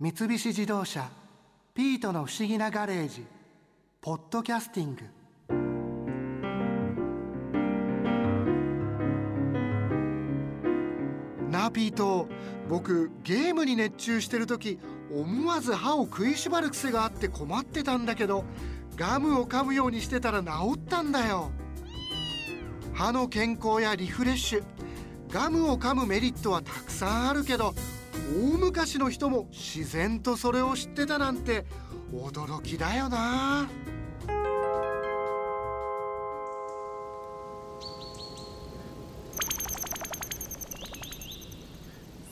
[0.00, 1.10] 三菱自動車
[1.76, 3.26] 「ピートの不思議なガレージ」
[4.00, 5.02] 「ポッドキャスティング」
[11.52, 12.26] なあピート。
[12.70, 14.78] 僕ゲームに熱中してる時
[15.12, 18.44] 思わず歯を食いしばる癖があって困ってたんだけど
[18.96, 21.50] ガムを噛むようにしてたら治ったんだよ。
[22.94, 24.64] 歯の健康やリフレッシュ
[25.30, 27.74] ガムを噛むメリットはたくさんあるけど
[28.12, 31.64] 大昔の人も自然とそれを知ってたなんて
[32.12, 33.68] 驚きだよな。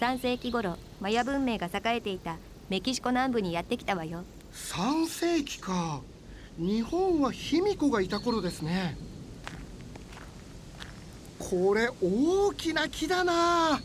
[0.00, 2.36] 3世紀頃マヤ文明が栄えていた
[2.68, 4.24] メキシコ南部にやってきたわよ。
[4.52, 6.02] 3世紀か。
[6.56, 8.96] 日本は卑弥呼がいた頃ですね。
[11.38, 13.80] これ大きな木だな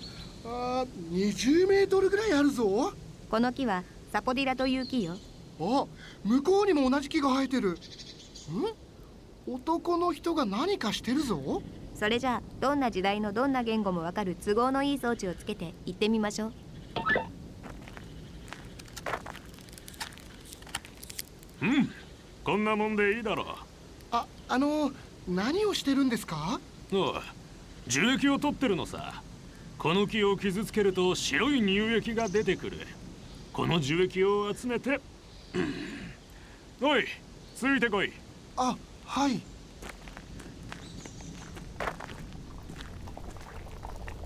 [0.45, 2.93] あ20メートルぐらいあるぞ。
[3.29, 5.17] この木はサポディラという木よ。
[5.59, 5.85] あ
[6.25, 7.69] 向こうにも同じ木が生えてる。
[7.71, 7.77] ん？
[9.45, 11.61] 男の人が何かしてるぞ。
[11.95, 16.53] それじゃあどんな時代のどんな言語もわかる都合のいい装置をつけて行ってみましょう。
[21.61, 21.89] うん。
[22.43, 23.45] こんなもんでいいだろう。
[24.11, 24.91] ああの
[25.27, 26.59] 何をしてるんですか？
[26.91, 27.13] おう
[27.87, 29.21] 樹液を取ってるのさ
[29.83, 32.87] この木を傷つけると白い乳液が出てくる。
[33.51, 35.01] この樹液を集めて
[36.81, 37.03] おい
[37.53, 38.13] ついてこい。
[38.55, 39.41] あはい。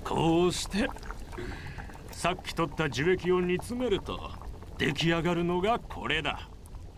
[0.03, 0.87] こうして
[2.11, 4.29] さっき取った樹液を煮詰めると
[4.77, 6.47] 出来上がるのがこれだ。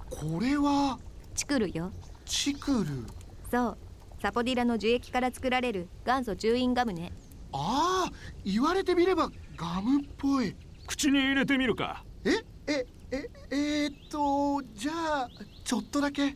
[0.09, 0.99] これは？
[1.33, 1.93] チクルよ。
[2.25, 3.05] チクル。
[3.49, 3.77] そう。
[4.21, 7.13] サポディラの樹液から作られる元祖チューインガムね
[7.51, 8.11] ああ
[8.45, 10.55] 言われてみればガムっぽい。
[10.87, 12.03] 口に入れてみるか。
[12.25, 15.29] ええええー、っとじゃあ
[15.63, 16.35] ちょっとだけ。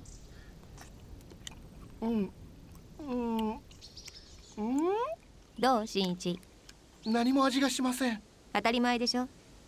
[2.02, 2.32] うん
[3.00, 3.60] うんうん？
[5.60, 6.40] どう新一
[7.06, 8.22] 何も味がしません。
[8.54, 9.28] 当たり前でしょ。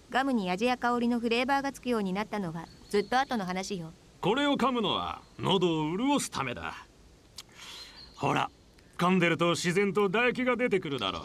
[0.09, 3.91] ガムに味や香りのフレーバーがつくようになったのはずっと後の話よ。
[4.21, 6.73] これを噛むのは喉を潤すためだ。
[8.15, 8.49] ほら
[8.97, 11.21] 噛んでると自然と唾液が出てくるだろう。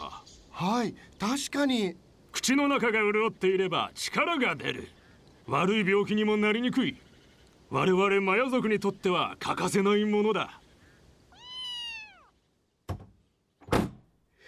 [0.51, 1.95] はい確かに。
[2.31, 4.89] 口の中が潤っていれば力が出る。
[5.47, 6.97] 悪い病気にもなりにくい。
[7.69, 10.61] 我々マヤ族にとっては欠かせないものだ。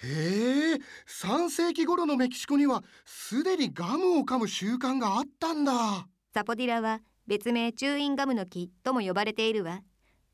[0.04, 6.08] へえ3世紀頃のメキシコにはすでにガムを噛む習慣があったんだ。
[6.34, 9.80] サポディラは別名チューインガムの木とも呼ばれているわ。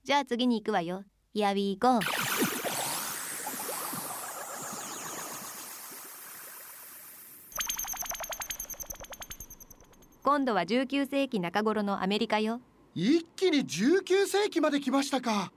[0.03, 1.03] じゃあ次に行くわよ。
[1.35, 2.00] Here we go
[10.29, 12.62] 今度は19世紀中頃のアメリカよ。
[12.94, 15.51] 一気に19世紀まで来ましたか。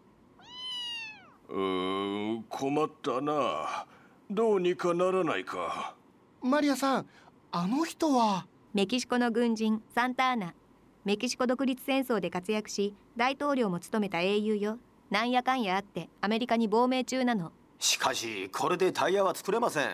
[1.50, 3.84] うーん困ったな。
[4.30, 5.94] どうにかならないか。
[6.40, 7.06] マリアさん
[7.50, 8.46] あの人は。
[8.72, 10.54] メキシコの軍人サンターナ。
[11.04, 14.78] メキシコ独立戦争で活躍し大統領も務めた英雄よ。
[15.10, 17.52] なんやかんやあってアメリカに亡命中なの。
[17.78, 19.88] しかしこれでタイヤは作れません。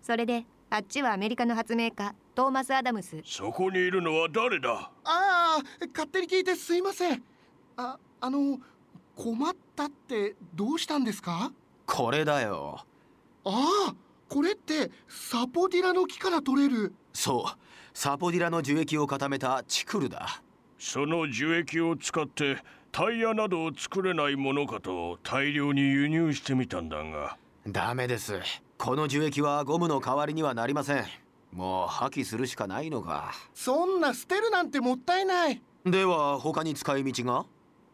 [0.00, 3.20] それであっちはアメリカの発明家トーマス・アダムス。
[3.24, 4.70] そこにいるのは誰だ？
[4.72, 5.58] ああ
[5.92, 7.22] 勝手に聞いてすいません。
[7.76, 8.60] ああの
[9.16, 11.50] 困ったってどうしたんですか？
[11.86, 12.84] これだよ。
[13.44, 13.94] ああ
[14.28, 16.94] これってサポディラの木から取れる。
[17.12, 17.58] そう。
[17.92, 20.40] サポディラの樹液を固めたチクルだ。
[20.78, 22.58] その樹液を使って
[22.92, 27.36] タイヤなどを作れないものかと大量に輸入してみたんだが。
[27.66, 28.38] ダメです
[28.82, 31.04] この樹液はゴムの代わりにはなりません。
[31.52, 33.34] もう破棄するしかないのか。
[33.52, 35.60] そんな捨てるなんてもったいない。
[35.84, 37.44] では他に使い道が？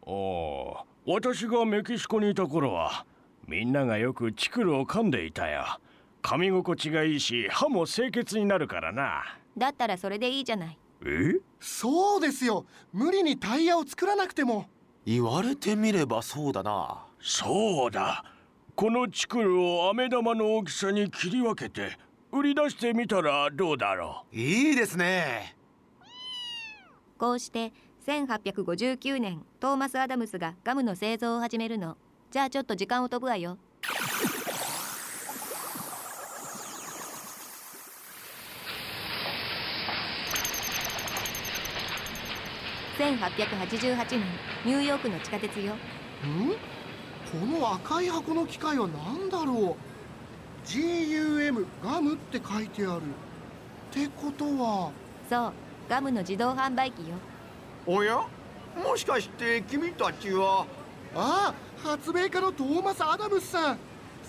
[0.07, 3.05] ああ私がメキシコにいた頃は
[3.49, 5.65] みんながよくチクルを噛んでいたよ。
[6.21, 9.23] 噛み心地がいいし歯も清潔になるからな。
[9.57, 10.77] だったらそれでいいじゃない。
[11.05, 11.33] え？
[11.59, 12.65] そうですよ。
[12.93, 14.67] 無理にタイヤを作らなくても。
[15.05, 17.03] 言われてみればそうだな。
[17.19, 18.23] そうだ
[18.77, 21.97] このチクルを飴玉の大きさに切り分けて
[22.31, 25.55] 売り出してみたらどうだろいいですね。
[27.17, 27.73] こうして
[28.05, 31.97] 1859年トーマス・アダムスがガムの製造を始めるの。
[32.29, 33.57] じゃあちょっと時間を飛ぶわよ。
[42.99, 44.21] 1888年
[44.65, 45.73] ニューヨークの地下鉄よ。
[45.73, 46.76] ん？
[47.31, 53.01] この赤い箱の機械は何だろう？GUM ガムって書いてある。
[53.01, 53.03] っ
[53.91, 54.91] てことは。
[55.29, 55.53] そう
[55.89, 57.15] ガムの自動販売機よ。
[57.85, 58.25] おや？
[58.81, 60.65] もしかして君たちは？
[61.15, 61.53] あ
[61.83, 63.77] あ発明家のトーマス・アダムスさん。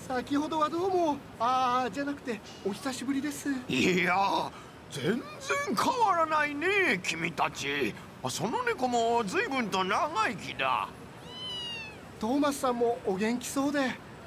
[0.08, 1.16] 先ほどはどうも。
[1.38, 3.48] ああじゃなくてお久しぶりです。
[3.68, 4.50] いや
[4.90, 5.20] 全然
[5.76, 7.94] 変わらないね君たち。
[8.28, 10.88] その猫も随分と長生きだ
[12.18, 13.78] トーマスさんもお元気そうで。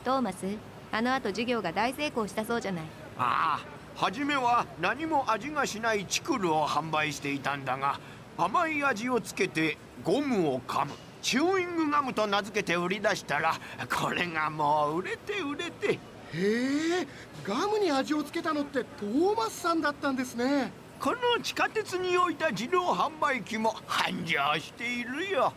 [0.06, 0.46] トーマス
[0.94, 2.84] あの後授業が大成功したそうじゃない。
[3.18, 3.66] ああ
[3.96, 8.00] 初めは何も味がしないチクルを販売していたんだが
[8.38, 10.94] 甘い味をつけてゴムを噛む。
[11.22, 13.54] チューイングガムと名付けて売り出したら
[13.94, 15.94] これがもう売れて売れて。
[15.94, 16.00] へ
[16.34, 17.08] え
[17.44, 20.72] ガムに味をつけたのってトーマスさんだったんですね。
[21.02, 25.52] この地下鉄に置いた自動販売機も繁盛しているよ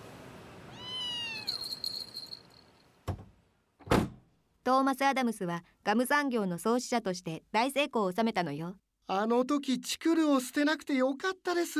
[4.64, 8.76] トーマス・アダムスはガム産業の創始者として大成功を収めたのよ。
[9.06, 11.78] あの時チクルを捨てなくてよかったです。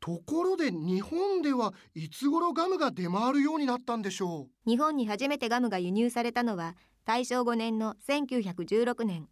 [0.00, 4.70] ところで日本ではいつ頃ガムが出回るようになったんでしょう？
[4.70, 9.28] 日本に初めてガムが輸入されたのは大正5年の1916年。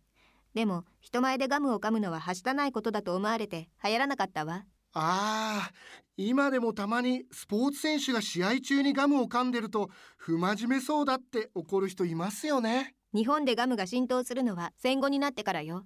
[0.53, 5.73] でも人前でガムを噛むのははしたないことだと思われて流行らなかったわああ
[6.17, 12.95] 今でもたまにスポーツ選手が試合中にガムを噛んでると不真面目そうだって怒る人いますよね。
[13.15, 15.85] 日本でガムが浸透するのは戦後になってからよ。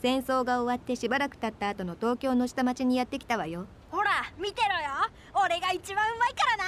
[0.00, 3.66] 戦争が終わってしばらく経った後の東京の下町にやってきたわよ。
[3.90, 5.10] ほら見てろよ。
[5.34, 6.64] 俺が一番うまいからな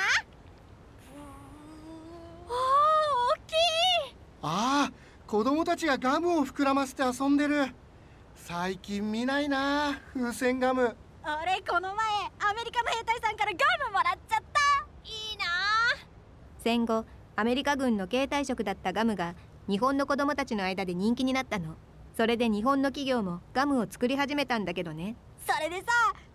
[2.49, 7.67] おお大きいああ子供たちがガムを膨らませて遊んでる。
[8.37, 10.96] 最近見ないな風船ガム。
[11.25, 12.06] 俺この前
[12.49, 13.58] アメリカの兵隊さんからガ
[13.88, 14.87] ムもらっちゃった。
[15.05, 15.44] いいな。
[16.62, 19.34] 戦後アメリカ軍の携帯食だったガムが
[19.69, 21.75] 日本の子供たちの間で人気になったの。
[22.17, 25.17] それで日本の企業もガムを作り始めたんだけどね。
[25.44, 25.87] それでさ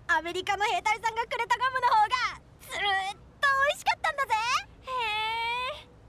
[0.07, 2.09] アメリカの兵隊さんがくれたガムの方が
[2.59, 4.33] ずるっと美味しかったんだぜ。
[4.81, 5.20] へえ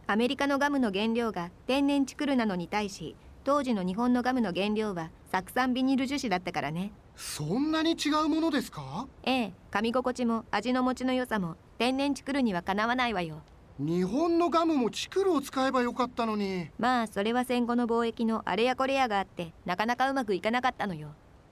[0.07, 3.15] アメリカのガムの原料が天然チクルなのに対し
[3.45, 6.93] 当時の日本のガムの原料は酢酸ビニル樹脂だったからね。
[7.17, 9.07] そんなに違うものですか？
[9.23, 13.43] ええ噛み心地も味の持ちの良さも天然チクルにはかなわないわよ。
[13.79, 16.69] 日本のガムもチクルを使えばよかったのに。
[16.79, 21.09] まあそれは戦後の貿易のあれやこれやがあってなかなかうまくいかなかったのよ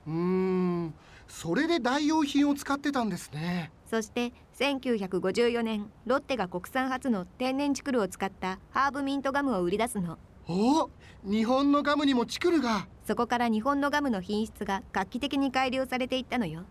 [0.07, 0.95] うーん。
[1.29, 3.71] それで代用品を使ってたんですね。
[3.89, 10.19] そして1954年ロッテが国産初の天然チクルを使ったハーブミントガムを売り出すの。
[10.49, 10.91] お
[11.25, 12.89] 日本のガムにもチクルが。
[13.07, 16.65] そこから日本のガムの品質が画期的に改良されていったのよ。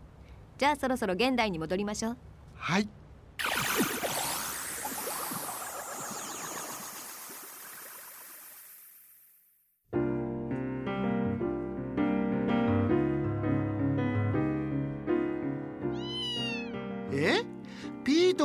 [0.58, 2.18] じゃあそろそろ現代に戻りましょう。
[2.56, 2.90] はい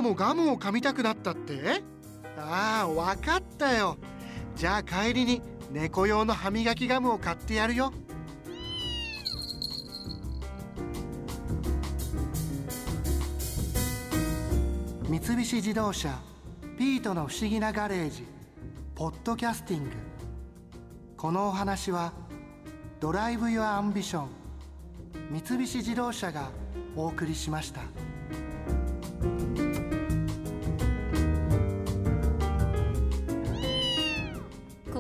[0.05, 1.83] もガムを噛みたくなったって？
[2.37, 3.97] ああわかったよ。
[4.55, 5.41] じゃあ帰りに
[5.73, 7.91] 猫用の歯磨きガムを買ってやるよ。
[15.09, 16.19] 三菱自動車
[16.77, 18.25] ピートの不思議なガレージ
[18.95, 19.91] ポッドキャスティング。
[21.17, 22.13] このお話は
[23.01, 24.29] Drive your Ambition
[25.31, 26.51] 三菱自動車が
[26.95, 27.81] お送りしました。